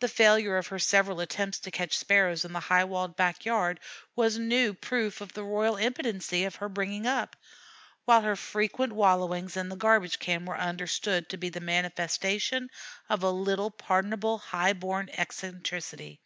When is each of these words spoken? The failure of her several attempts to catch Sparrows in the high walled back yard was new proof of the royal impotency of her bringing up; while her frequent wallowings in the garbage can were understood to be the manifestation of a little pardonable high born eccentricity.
The 0.00 0.08
failure 0.10 0.58
of 0.58 0.66
her 0.66 0.78
several 0.78 1.20
attempts 1.20 1.58
to 1.60 1.70
catch 1.70 1.96
Sparrows 1.96 2.44
in 2.44 2.52
the 2.52 2.60
high 2.68 2.84
walled 2.84 3.16
back 3.16 3.46
yard 3.46 3.80
was 4.14 4.36
new 4.38 4.74
proof 4.74 5.22
of 5.22 5.32
the 5.32 5.42
royal 5.42 5.76
impotency 5.76 6.44
of 6.44 6.56
her 6.56 6.68
bringing 6.68 7.06
up; 7.06 7.34
while 8.04 8.20
her 8.20 8.36
frequent 8.36 8.92
wallowings 8.92 9.56
in 9.56 9.70
the 9.70 9.76
garbage 9.76 10.18
can 10.18 10.44
were 10.44 10.58
understood 10.58 11.30
to 11.30 11.38
be 11.38 11.48
the 11.48 11.60
manifestation 11.60 12.68
of 13.08 13.22
a 13.22 13.30
little 13.30 13.70
pardonable 13.70 14.36
high 14.36 14.74
born 14.74 15.08
eccentricity. 15.16 16.20